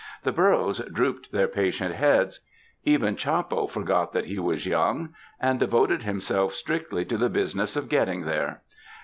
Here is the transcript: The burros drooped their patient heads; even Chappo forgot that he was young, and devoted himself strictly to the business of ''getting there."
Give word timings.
The 0.23 0.31
burros 0.31 0.79
drooped 0.91 1.31
their 1.31 1.47
patient 1.47 1.93
heads; 1.93 2.39
even 2.83 3.15
Chappo 3.15 3.67
forgot 3.67 4.13
that 4.13 4.25
he 4.25 4.39
was 4.39 4.65
young, 4.65 5.13
and 5.39 5.59
devoted 5.59 6.01
himself 6.01 6.53
strictly 6.55 7.05
to 7.05 7.19
the 7.19 7.29
business 7.29 7.75
of 7.75 7.87
''getting 7.87 8.25
there." 8.25 8.63